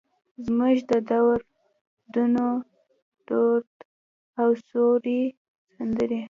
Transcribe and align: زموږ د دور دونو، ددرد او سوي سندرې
زموږ 0.45 0.77
د 0.89 0.91
دور 1.09 1.37
دونو، 2.13 2.47
ددرد 3.27 3.75
او 4.41 4.49
سوي 4.69 5.21
سندرې 5.73 6.19